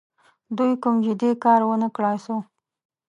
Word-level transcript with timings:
دوی 0.57 0.71
کوم 0.83 0.95
جدي 1.05 1.31
کار 1.43 1.61
ونه 1.65 1.87
کړای 1.95 2.17
سو. 2.25 2.35